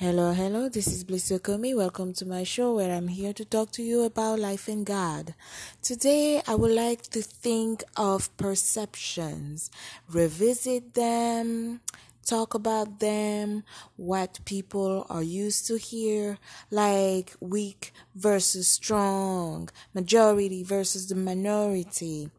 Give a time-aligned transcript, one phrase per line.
[0.00, 1.76] Hello, hello, this is Bliss Yokomi.
[1.76, 5.34] Welcome to my show where I'm here to talk to you about life in God.
[5.82, 9.70] Today, I would like to think of perceptions,
[10.10, 11.82] revisit them,
[12.24, 13.62] talk about them,
[13.96, 16.38] what people are used to hear,
[16.70, 22.30] like weak versus strong, majority versus the minority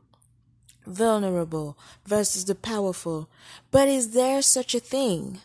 [0.87, 3.29] vulnerable versus the powerful.
[3.69, 5.41] But is there such a thing?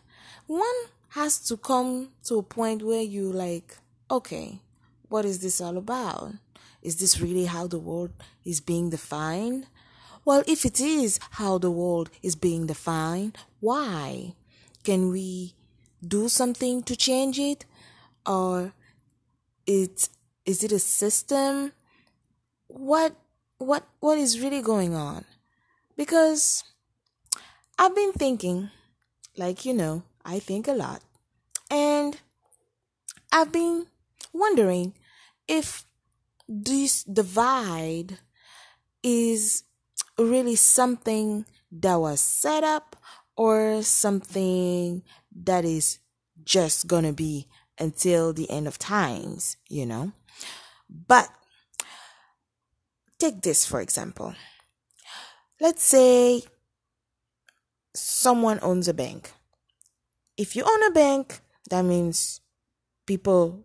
[0.47, 0.87] One
[1.17, 3.79] has to come to a point where you like,
[4.11, 4.61] okay,
[5.09, 6.35] what is this all about?
[6.83, 8.11] Is this really how the world
[8.45, 9.67] is being defined?
[10.27, 14.35] Well, if it is how the world is being defined, why?
[14.85, 15.55] Can we
[16.07, 17.65] do something to change it?
[18.27, 18.75] Or
[19.67, 20.11] it
[20.45, 21.73] is it a system?
[22.67, 23.17] What
[23.57, 25.25] what what is really going on?
[25.97, 26.63] Because
[27.79, 28.69] I've been thinking,
[29.39, 31.03] like you know, I think a lot.
[31.71, 32.19] And
[33.31, 33.87] I've been
[34.33, 34.95] wondering
[35.47, 35.85] if
[36.49, 38.19] this divide
[39.03, 39.63] is
[40.19, 42.97] really something that was set up
[43.37, 45.03] or something
[45.45, 46.01] that is
[46.45, 47.47] just gonna be
[47.79, 50.13] until the end of times, you know.
[50.89, 51.29] But
[53.19, 54.35] take this for example.
[55.61, 56.43] Let's say
[57.95, 59.33] someone owns a bank.
[60.37, 62.41] If you own a bank, that means
[63.07, 63.65] people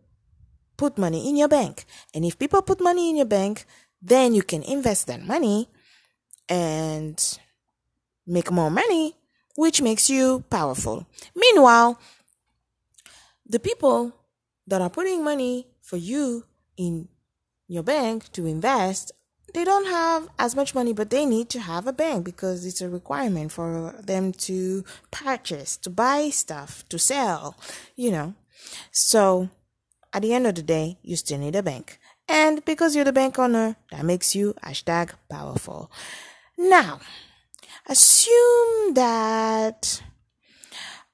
[0.78, 1.86] put money in your bank.
[2.14, 3.66] And if people put money in your bank,
[4.02, 5.70] then you can invest that money
[6.50, 7.40] and
[8.26, 9.16] make more money,
[9.56, 11.06] which makes you powerful.
[11.36, 12.00] Meanwhile,
[13.46, 14.16] the people
[14.68, 16.46] that are putting money for you
[16.78, 17.10] in
[17.68, 19.12] your bank to invest,
[19.54, 22.82] they don't have as much money, but they need to have a bank because it's
[22.82, 27.58] a requirement for them to purchase, to buy stuff, to sell,
[27.96, 28.34] you know.
[28.92, 29.50] So
[30.14, 32.00] at the end of the day, you still need a bank.
[32.28, 35.92] And because you're the bank owner, that makes you hashtag powerful.
[36.58, 37.00] Now,
[37.88, 40.02] assume that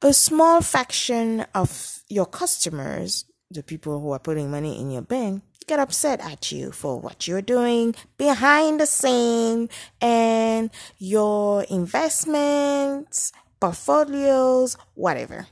[0.02, 5.42] a small fraction of your customers, the people who are putting money in your bank,
[5.68, 9.70] get upset at you for what you're doing behind the scene
[10.02, 15.48] and your investments, portfolios, whatever.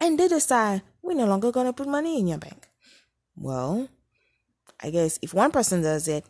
[0.00, 2.68] And they decide we're no longer going to put money in your bank.
[3.36, 3.88] Well,
[4.82, 6.24] I guess if one person does it,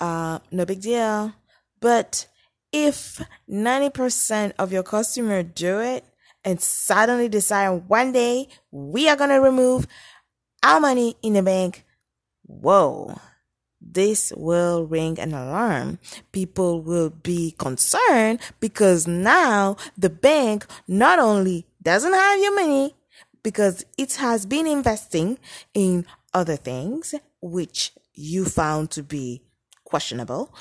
[0.00, 1.32] uh, no big deal.
[1.80, 2.26] But
[2.72, 6.04] if 90% of your customer do it
[6.44, 9.86] and suddenly decide one day we are going to remove
[10.62, 11.84] our money in the bank,
[12.50, 13.18] whoa,
[13.80, 15.98] this will ring an alarm.
[16.32, 22.94] People will be concerned because now the bank not only doesn't have your money
[23.42, 25.38] because it has been investing
[25.72, 29.42] in other things which you found to be
[29.84, 30.54] questionable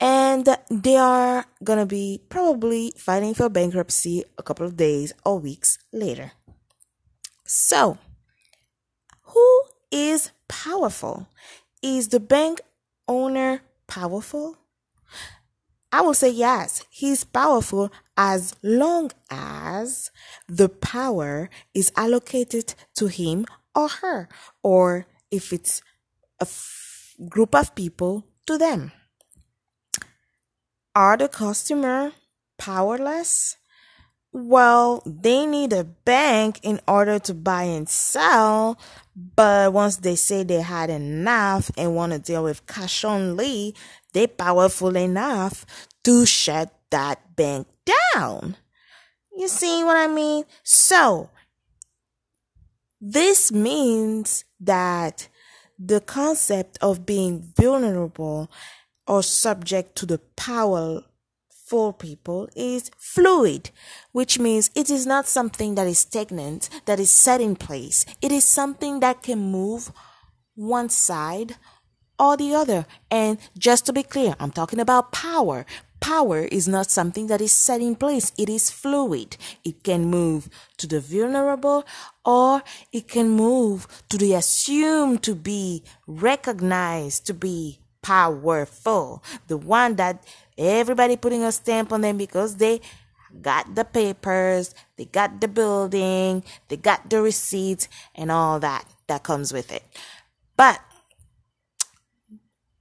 [0.00, 5.38] and they are going to be probably filing for bankruptcy a couple of days or
[5.38, 6.32] weeks later.
[7.44, 7.98] So,
[9.22, 11.28] who is powerful?
[11.82, 12.60] Is the bank
[13.08, 14.56] owner powerful?
[15.92, 20.10] I will say yes, he's powerful as long as
[20.48, 24.28] the power is allocated to him or her,
[24.62, 25.80] or if it's
[26.40, 28.92] a f- group of people, to them.
[30.94, 32.12] Are the customer
[32.58, 33.56] powerless?
[34.32, 38.78] Well, they need a bank in order to buy and sell,
[39.16, 43.74] but once they say they had enough and want to deal with cash only,
[44.12, 45.64] they're powerful enough
[46.04, 47.66] to shut that bank
[48.14, 48.56] down.
[49.34, 50.44] You see what I mean?
[50.62, 51.30] So,
[53.00, 55.28] this means that
[55.78, 58.50] the concept of being vulnerable
[59.06, 61.02] or subject to the power
[61.66, 63.70] for people is fluid,
[64.12, 68.06] which means it is not something that is stagnant, that is set in place.
[68.22, 69.90] It is something that can move
[70.54, 71.56] one side
[72.20, 72.86] or the other.
[73.10, 75.66] And just to be clear, I'm talking about power.
[75.98, 78.30] Power is not something that is set in place.
[78.38, 79.36] It is fluid.
[79.64, 81.84] It can move to the vulnerable
[82.24, 89.20] or it can move to the assumed to be recognized to be powerful.
[89.48, 90.22] The one that
[90.58, 92.80] everybody putting a stamp on them because they
[93.42, 99.22] got the papers, they got the building, they got the receipts and all that that
[99.22, 99.82] comes with it.
[100.56, 100.80] But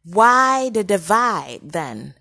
[0.04, 2.16] why the divide then?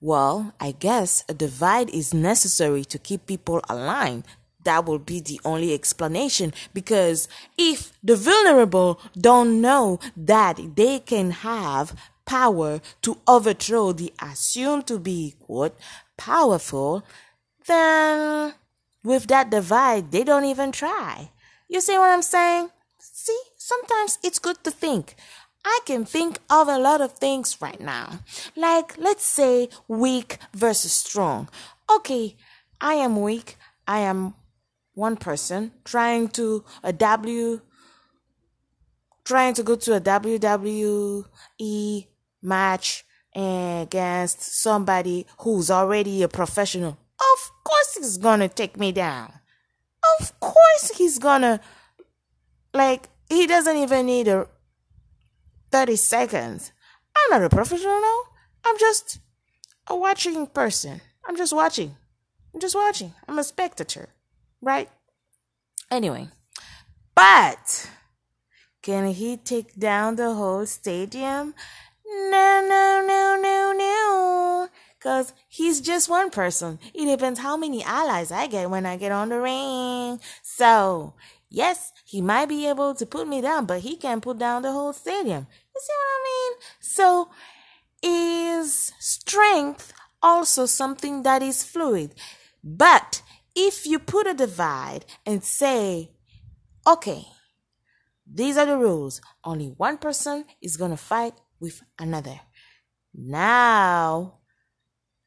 [0.00, 4.24] Well, I guess a divide is necessary to keep people aligned.
[4.64, 11.30] that will be the only explanation because if the vulnerable don't know that they can
[11.30, 11.94] have
[12.24, 15.76] power to overthrow the assumed to be quote
[16.16, 17.04] powerful,
[17.66, 18.54] then
[19.02, 21.30] with that divide, they don't even try.
[21.68, 22.70] You see what I'm saying?
[22.98, 25.14] See, sometimes it's good to think.
[25.64, 28.20] I can think of a lot of things right now.
[28.54, 31.48] Like, let's say weak versus strong.
[31.90, 32.36] Okay,
[32.80, 33.56] I am weak.
[33.86, 34.34] I am
[34.94, 37.60] one person trying to a W
[39.24, 42.06] trying to go to a WWE
[42.44, 43.04] match
[43.34, 46.96] against somebody who's already a professional.
[47.18, 49.32] Of course he's gonna take me down.
[50.20, 51.60] Of course he's gonna
[52.72, 54.46] like he doesn't even need a
[55.72, 56.72] 30 seconds.
[57.16, 58.22] I'm not a professional.
[58.64, 59.18] I'm just
[59.88, 61.00] a watching person.
[61.26, 61.96] I'm just watching.
[62.52, 63.12] I'm just watching.
[63.26, 64.10] I'm a spectator.
[64.60, 64.88] Right?
[65.90, 66.28] Anyway.
[67.14, 67.90] But
[68.82, 71.54] can he take down the whole stadium?
[72.14, 74.68] No, no, no, no, no.
[75.00, 76.78] Cause he's just one person.
[76.94, 80.20] It depends how many allies I get when I get on the ring.
[80.42, 81.14] So,
[81.50, 84.72] yes, he might be able to put me down, but he can't put down the
[84.72, 85.46] whole stadium.
[85.74, 86.52] You see what I mean?
[86.80, 87.28] So,
[88.02, 92.14] is strength also something that is fluid?
[92.62, 93.22] But
[93.54, 96.10] if you put a divide and say,
[96.86, 97.26] okay,
[98.26, 99.20] these are the rules.
[99.44, 101.34] Only one person is going to fight
[101.64, 102.38] with another.
[103.14, 104.40] Now,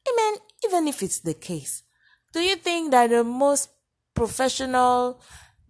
[0.08, 0.36] I mean,
[0.66, 1.82] even if it's the case,
[2.32, 3.70] do you think that the most
[4.14, 5.20] professional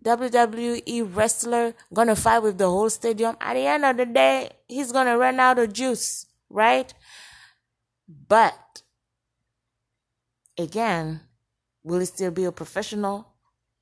[0.04, 3.38] WWE wrestler gonna fight with the whole stadium?
[3.40, 6.94] At the end of the day, he's gonna run out of juice, right?
[8.08, 8.82] But
[10.58, 11.22] again,
[11.84, 13.36] will he still be a professional?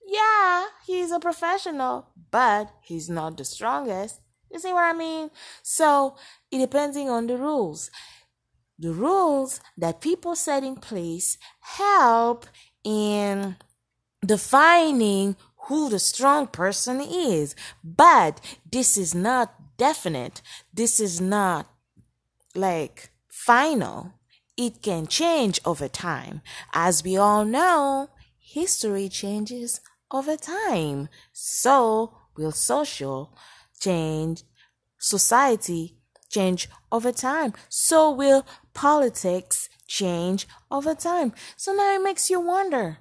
[0.08, 4.22] Yeah, he's a professional, but he's not the strongest.
[4.56, 5.32] You see what I mean?
[5.64, 6.16] So
[6.50, 7.92] it depending on the rules.
[8.80, 12.46] The rules that people set in place help
[12.82, 13.58] in
[14.26, 15.36] defining
[15.68, 17.54] who the strong person is.
[17.84, 18.40] But
[18.72, 20.42] this is not definite.
[20.74, 21.68] This is not
[22.56, 24.14] like final.
[24.56, 26.42] It can change over time.
[26.74, 28.10] As we all know,
[28.40, 31.10] history changes over time.
[31.34, 33.36] So will social
[33.80, 34.44] change,
[34.98, 35.98] society
[36.30, 37.54] change over time.
[37.70, 41.34] So will politics change over time.
[41.56, 42.98] So now it makes you wonder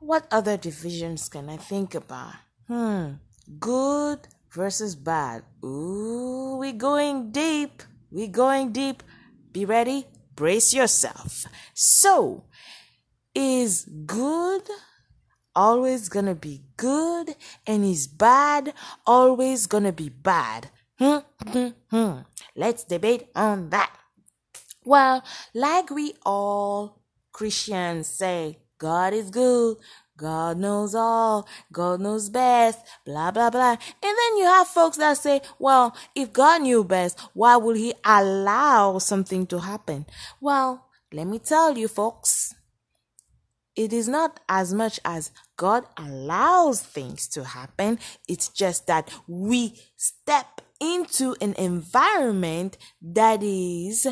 [0.00, 2.34] what other divisions can I think about?
[2.68, 3.14] Hmm,
[3.58, 5.42] good versus bad.
[5.64, 7.82] Ooh, we going deep.
[8.10, 9.02] We going deep.
[9.52, 10.06] Be ready.
[10.34, 11.46] Brace yourself.
[11.74, 12.44] So,
[13.34, 14.62] is good
[15.58, 17.34] always gonna be good
[17.66, 18.72] and is bad
[19.04, 20.70] always gonna be bad?
[21.00, 22.12] Hmm, hmm, hmm.
[22.54, 23.90] Let's debate on that.
[24.84, 27.02] Well, like we all
[27.32, 29.78] Christians say, God is good.
[30.16, 31.48] God knows all.
[31.72, 32.78] God knows best.
[33.04, 33.72] Blah, blah, blah.
[33.72, 37.94] And then you have folks that say, well, if God knew best, why would he
[38.04, 40.06] allow something to happen?
[40.40, 42.54] Well, let me tell you folks,
[43.78, 48.00] it is not as much as God allows things to happen.
[48.26, 54.08] It's just that we step into an environment that is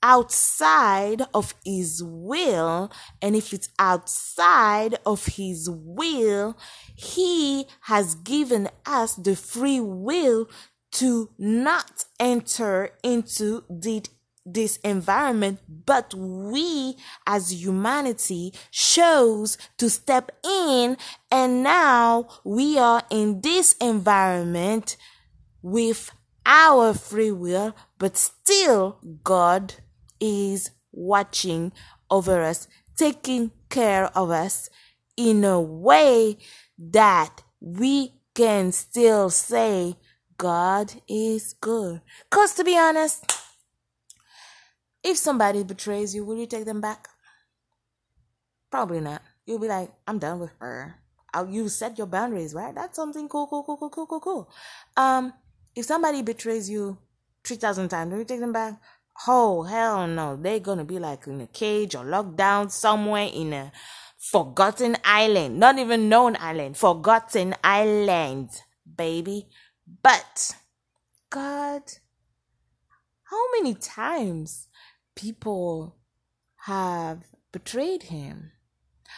[0.00, 6.56] outside of his will and if it's outside of his will
[6.96, 10.48] he has given us the free will
[10.90, 14.02] to not enter into the
[14.44, 20.96] this environment, but we as humanity chose to step in
[21.30, 24.96] and now we are in this environment
[25.62, 26.10] with
[26.46, 29.74] our free will, but still God
[30.18, 31.72] is watching
[32.10, 32.66] over us,
[32.96, 34.68] taking care of us
[35.16, 36.38] in a way
[36.78, 39.96] that we can still say
[40.38, 42.00] God is good.
[42.30, 43.39] Because to be honest,
[45.02, 47.08] if somebody betrays you, will you take them back?
[48.70, 49.22] Probably not.
[49.46, 50.94] You'll be like, I'm done with her.
[51.48, 52.74] You set your boundaries, right?
[52.74, 54.50] That's something cool, cool, cool, cool, cool, cool, cool.
[54.96, 55.32] Um,
[55.74, 56.98] if somebody betrays you
[57.44, 58.80] 3,000 times, will you take them back?
[59.26, 60.36] Oh, hell no.
[60.36, 63.72] They're gonna be like in a cage or locked down somewhere in a
[64.18, 65.58] forgotten island.
[65.58, 66.76] Not even known island.
[66.76, 68.50] Forgotten island,
[68.96, 69.48] baby.
[70.02, 70.56] But,
[71.30, 71.82] God,
[73.24, 74.68] how many times
[75.14, 75.96] people
[76.66, 78.52] have betrayed him?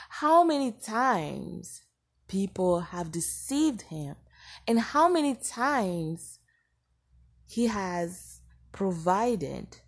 [0.08, 1.82] how many times
[2.28, 4.16] people have deceived him
[4.66, 6.38] and how many times
[7.46, 8.40] he has
[8.72, 9.78] provided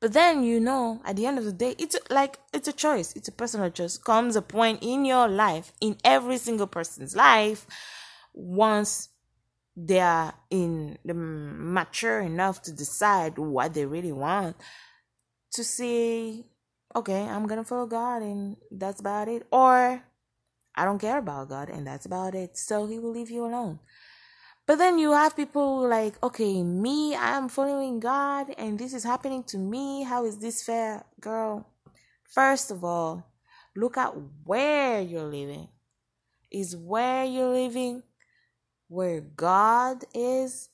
[0.00, 3.14] but then you know, at the end of the day, it's like it's a choice.
[3.14, 3.96] It's a personal choice.
[3.96, 7.68] Comes a point in your life, in every single person's life,
[8.34, 9.10] once
[9.76, 14.56] they are in the mature enough to decide what they really want,
[15.52, 16.44] to say,
[16.94, 20.02] okay, I'm gonna follow God and that's about it, or
[20.74, 22.56] I don't care about God and that's about it.
[22.56, 23.80] So He will leave you alone.
[24.66, 29.42] But then you have people like, okay, me, I'm following God and this is happening
[29.44, 30.04] to me.
[30.04, 31.04] How is this fair?
[31.20, 31.66] Girl,
[32.32, 33.26] first of all,
[33.74, 34.14] look at
[34.44, 35.68] where you're living.
[36.50, 38.02] Is where you're living
[38.92, 40.68] where God is?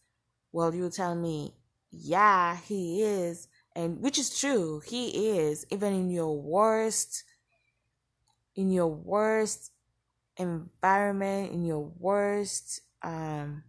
[0.52, 1.54] Well, you tell me,
[1.90, 3.48] yeah, He is.
[3.76, 7.24] And which is true, He is, even in your worst,
[8.56, 9.70] in your worst
[10.36, 13.62] environment, in your worst, um,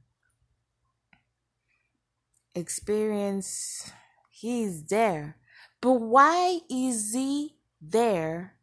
[2.55, 3.91] experience,
[4.29, 5.37] he's there.
[5.81, 8.55] But why is he there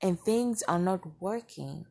[0.00, 1.86] and things are not working?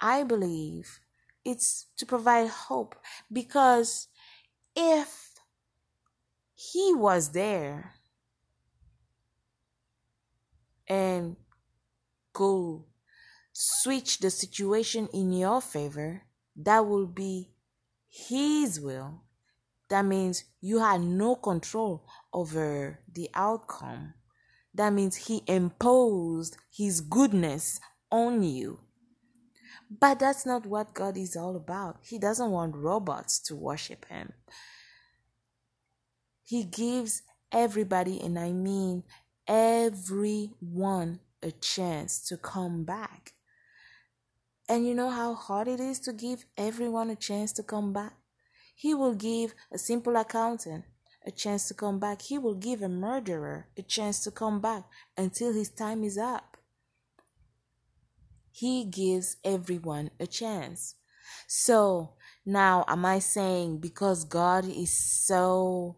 [0.00, 1.00] I believe
[1.44, 2.94] it's to provide hope
[3.32, 4.08] because
[4.76, 5.40] if
[6.54, 7.94] he was there
[10.88, 11.36] and
[12.32, 12.82] could
[13.52, 16.22] switch the situation in your favor,
[16.56, 17.50] that will be
[18.08, 19.22] his will
[19.90, 24.14] that means you had no control over the outcome.
[24.72, 27.80] That means he imposed his goodness
[28.10, 28.78] on you.
[29.90, 31.98] But that's not what God is all about.
[32.02, 34.32] He doesn't want robots to worship him.
[36.44, 39.02] He gives everybody, and I mean
[39.48, 43.32] everyone, a chance to come back.
[44.68, 48.14] And you know how hard it is to give everyone a chance to come back?
[48.76, 50.84] He will give a simple accountant
[51.26, 52.22] a chance to come back.
[52.22, 54.84] He will give a murderer a chance to come back
[55.16, 56.49] until his time is up.
[58.50, 60.96] He gives everyone a chance.
[61.46, 62.14] So
[62.44, 65.96] now, am I saying because God is so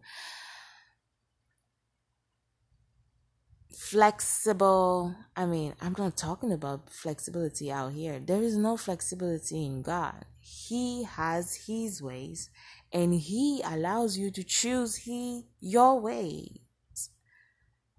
[3.71, 5.14] flexible?
[5.37, 8.21] I mean, I'm not talking about flexibility out here.
[8.21, 10.25] There is no flexibility in God.
[10.40, 12.50] He has his ways
[12.92, 16.59] and he allows you to choose he your ways.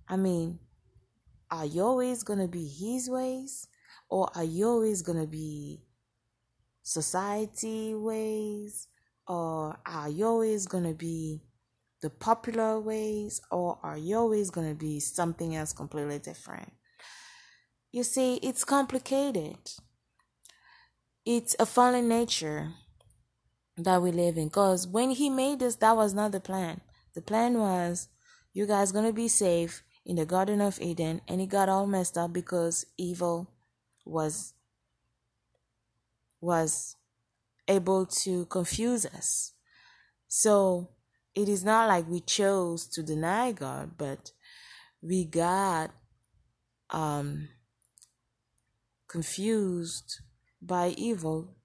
[0.08, 0.60] I mean,
[1.50, 3.68] are your ways to be his ways
[4.14, 5.82] or are you always going to be
[6.84, 8.88] society ways
[9.28, 11.42] or are you always going to be
[12.04, 16.72] the popular ways or are you always going to be something else completely different?
[17.92, 19.58] You see, it's complicated.
[21.26, 22.74] It's a fallen nature
[23.78, 24.50] that we live in.
[24.50, 26.82] Because when he made this, that was not the plan.
[27.16, 28.10] The plan was
[28.54, 32.16] you guys gonna be safe in the Garden of Eden, and it got all messed
[32.16, 33.53] up because evil
[34.06, 34.54] was
[36.42, 36.96] was
[37.68, 39.54] able to confuse us.
[40.28, 40.90] So
[41.34, 44.32] it is not like we chose to deny God, but
[45.02, 45.92] we got
[46.90, 47.50] um
[49.08, 50.20] confused
[50.62, 51.56] by evil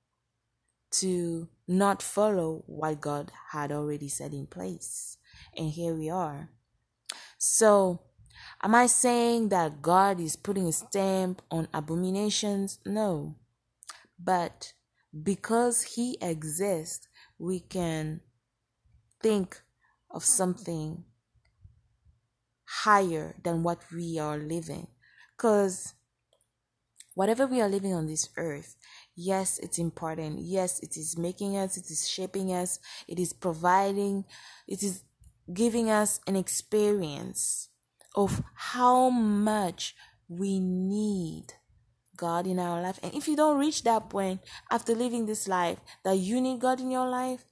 [0.90, 5.18] to not follow what God had already set in place.
[5.56, 6.50] And here we are.
[7.38, 8.02] So,
[8.62, 12.78] am I saying that God is putting a stamp on abominations?
[12.84, 13.36] No.
[14.18, 14.72] But
[15.22, 18.20] because He exists, we can
[19.22, 19.60] think
[20.10, 21.04] of something
[22.64, 24.88] higher than what we are living.
[25.36, 25.94] Because
[27.14, 28.76] whatever we are living on this earth,
[29.20, 30.38] Yes, it's important.
[30.38, 34.24] Yes, it is making us, it is shaping us, it is providing,
[34.68, 35.02] it is
[35.52, 37.68] giving us an experience
[38.18, 39.94] of how much
[40.28, 41.44] we need
[42.16, 42.98] God in our life.
[43.00, 44.40] And if you don't reach that point
[44.72, 47.44] after living this life that you need God in your life,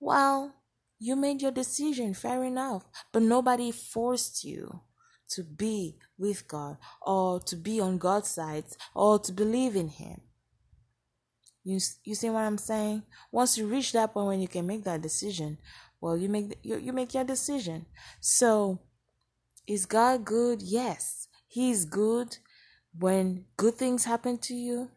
[0.00, 0.54] well,
[0.98, 2.84] you made your decision, fair enough.
[3.12, 4.80] But nobody forced you
[5.28, 8.64] to be with God or to be on God's side
[8.94, 10.22] or to believe in Him.
[11.64, 13.02] You you see what I'm saying?
[13.30, 15.58] Once you reach that point when you can make that decision,
[16.00, 17.84] well, you make you, you make your decision.
[18.20, 18.80] So,
[19.66, 20.62] is God good?
[20.62, 22.38] Yes, He's good
[22.98, 24.90] when good things happen to you,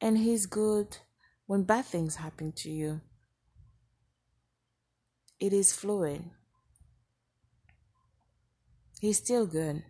[0.00, 0.96] and He's good
[1.46, 3.00] when bad things happen to you.
[5.38, 6.22] It is fluid.
[9.00, 9.82] He's still good.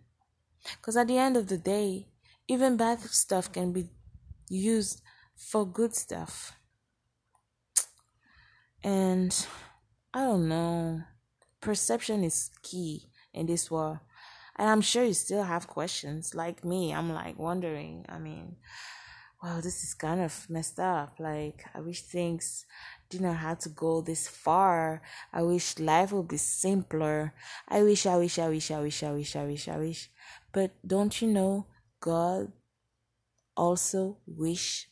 [0.77, 2.07] Because at the end of the day,
[2.47, 3.89] even bad stuff can be
[4.49, 5.01] used
[5.35, 6.53] for good stuff.
[8.83, 9.45] And
[10.13, 11.03] I don't know.
[11.61, 13.99] Perception is key in this world.
[14.55, 16.93] And I'm sure you still have questions like me.
[16.93, 18.05] I'm like wondering.
[18.07, 18.57] I mean,
[19.41, 21.15] wow, this is kind of messed up.
[21.19, 22.65] Like, I wish things
[23.09, 25.01] didn't have to go this far.
[25.33, 27.33] I wish life would be simpler.
[27.67, 30.09] I wish, I wish, I wish, I wish, I wish, I wish, I wish.
[30.51, 31.67] But don't you know,
[31.99, 32.51] God
[33.57, 34.89] also wish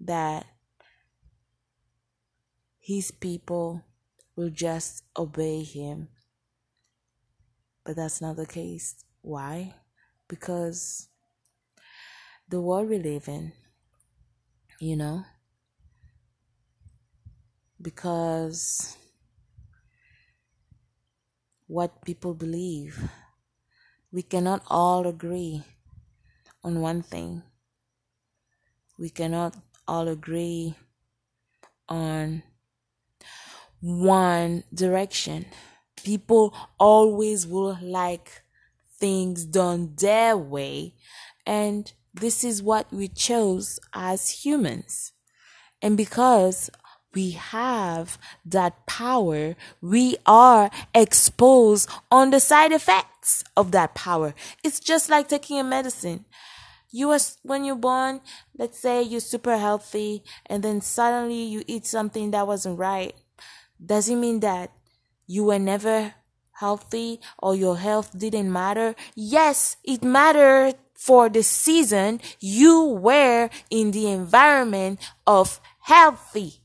[0.00, 0.46] that
[2.78, 3.84] his people
[4.36, 6.08] will just obey him.
[7.86, 8.96] But that's not the case.
[9.22, 9.74] Why?
[10.26, 11.08] Because
[12.48, 13.52] the world we live in,
[14.80, 15.24] you know,
[17.80, 18.96] because
[21.68, 23.08] what people believe,
[24.10, 25.62] we cannot all agree
[26.64, 27.44] on one thing.
[28.98, 29.54] We cannot
[29.86, 30.74] all agree
[31.88, 32.42] on
[33.80, 35.46] one direction.
[36.06, 38.44] People always will like
[38.96, 40.94] things done their way,
[41.44, 45.10] and this is what we chose as humans.
[45.82, 46.70] And because
[47.12, 54.32] we have that power, we are exposed on the side effects of that power.
[54.62, 56.24] It's just like taking a medicine.
[56.92, 58.20] You are, when you're born,
[58.56, 63.16] let's say you're super healthy and then suddenly you eat something that wasn't right
[63.84, 64.70] does it mean that
[65.26, 66.14] you were never
[66.52, 68.94] healthy or your health didn't matter?
[69.14, 76.60] Yes, it mattered for the season you were in the environment of healthy.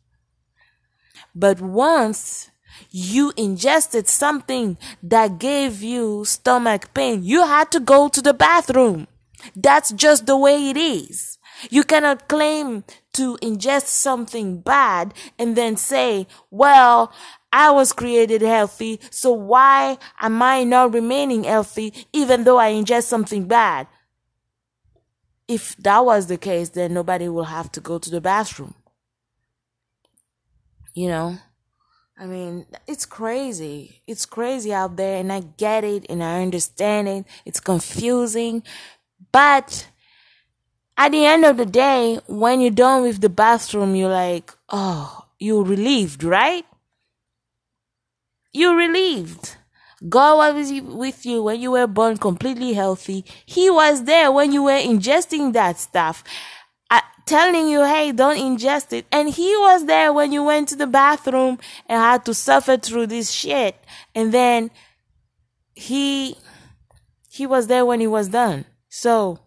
[1.35, 2.49] But once
[2.89, 9.07] you ingested something that gave you stomach pain, you had to go to the bathroom.
[9.55, 11.37] That's just the way it is.
[11.69, 17.13] You cannot claim to ingest something bad and then say, well,
[17.51, 23.03] I was created healthy, so why am I not remaining healthy even though I ingest
[23.03, 23.87] something bad?
[25.47, 28.73] If that was the case, then nobody will have to go to the bathroom.
[30.93, 31.37] You know?
[32.17, 34.01] I mean, it's crazy.
[34.07, 37.25] It's crazy out there, and I get it and I understand it.
[37.45, 38.63] It's confusing,
[39.31, 39.87] but
[40.97, 45.25] at the end of the day, when you're done with the bathroom, you're like, oh,
[45.39, 46.65] you're relieved, right?
[48.53, 49.57] You're relieved.
[50.07, 53.23] God was with you when you were born completely healthy.
[53.45, 56.23] He was there when you were ingesting that stuff,
[56.89, 59.05] uh, telling you, hey, don't ingest it.
[59.11, 63.07] And He was there when you went to the bathroom and had to suffer through
[63.07, 63.75] this shit.
[64.15, 64.71] And then
[65.75, 66.35] He,
[67.29, 68.65] He was there when He was done.
[68.89, 69.39] So,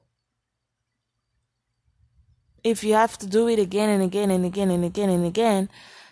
[2.62, 5.68] if you have to do it again and again and again and again and again,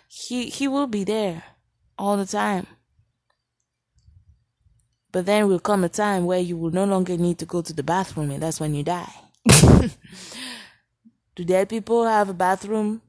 [0.07, 1.43] he he will be there
[1.97, 2.67] all the time.
[5.13, 7.71] But then will come a time where you will no longer need to go to
[7.71, 9.13] the bathroom and that's when you die.
[11.35, 13.01] Do dead people have a bathroom?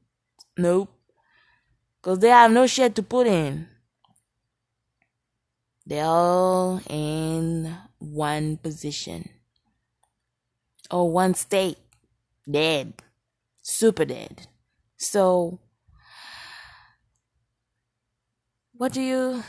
[0.57, 0.91] Nope.
[2.03, 3.67] Cause they have no shit to put in.
[5.85, 9.29] They're all in one position.
[10.91, 11.79] Or one state.
[12.49, 12.93] Dead
[13.65, 14.47] super dead.
[14.97, 15.59] So,
[18.73, 19.43] what do you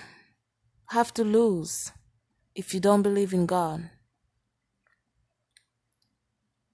[0.89, 1.91] have to lose
[2.55, 3.89] if you don't believe in God?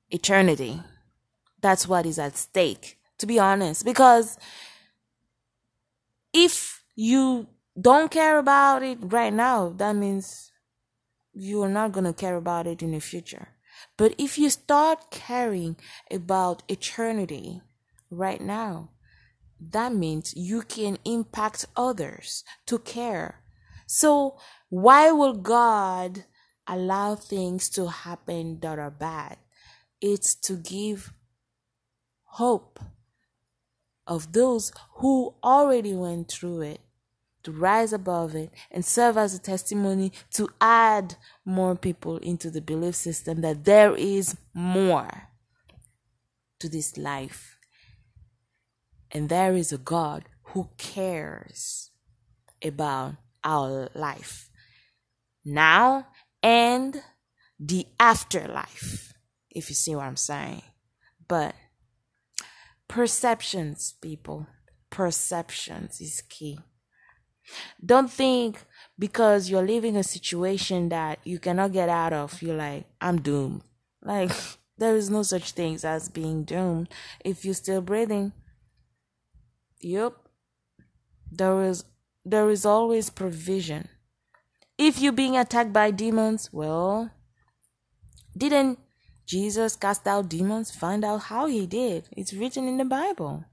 [0.09, 0.81] Eternity.
[1.59, 3.83] That's what is at stake, to be honest.
[3.83, 4.37] Because
[6.33, 7.47] if you
[7.79, 10.51] don't care about it right now, that means
[11.33, 13.49] you are not going to care about it in the future.
[13.97, 15.75] But if you start caring
[16.09, 17.61] about eternity
[18.09, 18.89] right now,
[19.59, 23.40] that means you can impact others to care.
[23.93, 24.37] So,
[24.69, 26.23] why will God
[26.65, 29.35] allow things to happen that are bad?
[29.99, 31.11] It's to give
[32.23, 32.79] hope
[34.07, 36.79] of those who already went through it
[37.43, 42.61] to rise above it and serve as a testimony to add more people into the
[42.61, 45.27] belief system that there is more
[46.59, 47.57] to this life.
[49.11, 51.91] And there is a God who cares
[52.63, 54.49] about our life
[55.45, 56.07] now
[56.43, 57.01] and
[57.59, 59.13] the afterlife,
[59.49, 60.63] if you see what I'm saying.
[61.27, 61.55] But
[62.87, 64.47] perceptions, people,
[64.89, 66.59] perceptions is key.
[67.83, 68.63] Don't think
[68.97, 72.41] because you're living a situation that you cannot get out of.
[72.41, 73.61] You're like, I'm doomed.
[74.01, 74.31] Like,
[74.77, 76.89] there is no such things as being doomed.
[77.23, 78.33] If you're still breathing,
[79.79, 80.13] yep,
[81.31, 81.83] there is
[82.25, 83.87] there is always provision.
[84.77, 87.11] If you're being attacked by demons, well,
[88.35, 88.79] didn't
[89.27, 90.71] Jesus cast out demons?
[90.71, 92.07] Find out how he did.
[92.11, 93.45] It's written in the Bible.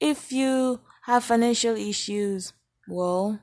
[0.00, 2.52] If you have financial issues,
[2.88, 3.40] well,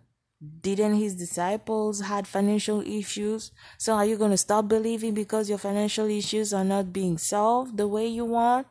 [0.62, 3.52] didn't his disciples had financial issues?
[3.78, 7.78] So are you going to stop believing because your financial issues are not being solved
[7.78, 8.68] the way you want?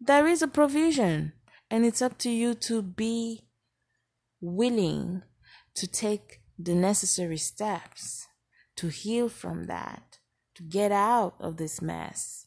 [0.00, 1.32] There is a provision,
[1.72, 3.40] and it's up to you to be
[4.42, 5.22] willing
[5.74, 8.28] to take the necessary steps
[8.76, 10.18] to heal from that,
[10.54, 12.44] to get out of this mess.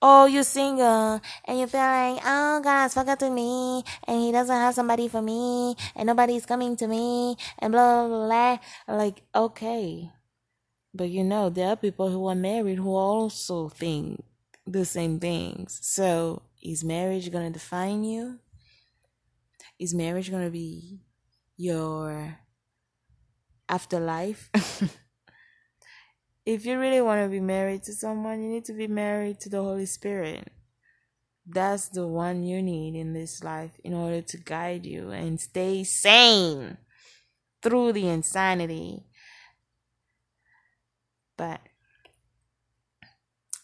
[0.00, 4.64] Oh, you're single and you feel like, oh, God's fucked to me and He doesn't
[4.64, 8.96] have somebody for me and nobody's coming to me and blah, blah, blah.
[8.96, 10.10] Like, okay.
[10.94, 14.24] But you know, there are people who are married who also think
[14.66, 15.78] the same things.
[15.82, 18.40] So, is marriage going to define you?
[19.78, 21.00] Is marriage going to be
[21.56, 22.38] your
[23.68, 24.50] afterlife?
[26.46, 29.48] if you really want to be married to someone, you need to be married to
[29.48, 30.48] the Holy Spirit.
[31.46, 35.84] That's the one you need in this life in order to guide you and stay
[35.84, 36.78] sane
[37.62, 39.04] through the insanity.
[41.36, 41.60] But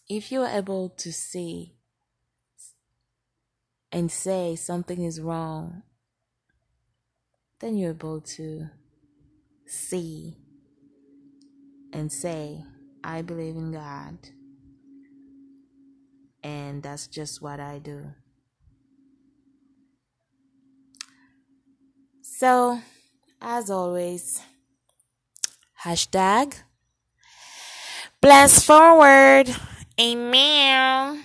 [0.09, 1.75] if you're able to see
[3.93, 5.83] and say something is wrong,
[7.61, 8.69] then you're able to
[9.67, 10.39] see
[11.93, 12.65] and say,
[13.05, 14.19] I believe in God.
[16.43, 18.07] And that's just what I do.
[22.23, 22.81] So,
[23.41, 24.41] as always,
[25.85, 26.55] hashtag
[28.21, 29.55] bless forward.
[30.01, 31.23] Amen.